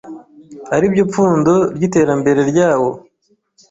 ari 0.75 0.85
byo 0.93 1.03
pfundo 1.11 1.53
ry’iterambere 1.75 2.41
ryawo. 2.51 2.89